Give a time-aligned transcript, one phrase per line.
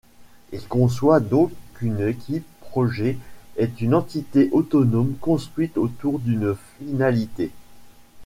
[0.51, 3.19] Il conçoit donc qu'une équipe projet
[3.57, 7.51] est une entité autonome construite autour d’une finalité.